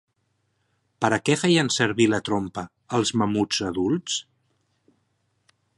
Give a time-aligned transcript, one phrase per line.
[1.03, 2.65] Per a què feien servir la trompa
[3.01, 4.21] els mamuts adults?